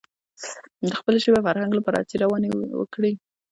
د 0.89 0.91
خپلې 0.99 1.17
ژبې 1.23 1.37
او 1.39 1.45
فرهنګ 1.47 1.71
لپاره 1.75 1.97
هڅې 1.97 2.15
وکړي. 2.79 3.13